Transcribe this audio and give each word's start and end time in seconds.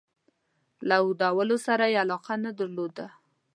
له 0.87 0.95
اوږدولو 1.03 1.55
سره 1.67 1.85
علاقه 2.01 2.33
نه 2.43 2.51
درلوده. 2.59 3.07